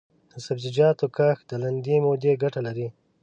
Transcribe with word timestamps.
د 0.31 0.33
سبزیجاتو 0.45 1.05
کښت 1.15 1.43
د 1.49 1.51
لنډې 1.63 1.95
مودې 2.05 2.33
ګټه 2.43 2.59
لري. 2.67 2.87